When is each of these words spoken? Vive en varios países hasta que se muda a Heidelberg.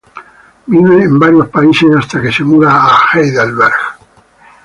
Vive 0.65 1.03
en 1.03 1.19
varios 1.19 1.47
países 1.49 1.91
hasta 1.95 2.19
que 2.19 2.31
se 2.31 2.43
muda 2.43 2.71
a 2.75 2.87
Heidelberg. 3.13 3.79